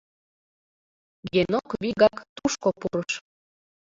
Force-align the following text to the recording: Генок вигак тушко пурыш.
Генок 1.31 1.67
вигак 1.81 2.17
тушко 2.35 2.69
пурыш. 2.79 3.13